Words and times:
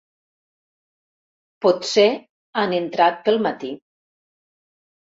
Potser 1.67 2.09
han 2.63 2.75
entrat 2.81 3.25
pel 3.29 3.41
matí. 3.49 3.75